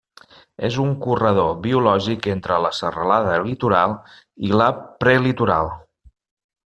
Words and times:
És 0.67 0.77
un 0.83 0.93
corredor 1.03 1.51
biològic 1.65 2.29
entre 2.33 2.57
la 2.67 2.71
Serralada 2.77 3.37
Litoral 3.51 3.93
i 4.49 4.59
la 4.63 4.71
Prelitoral. 5.05 5.71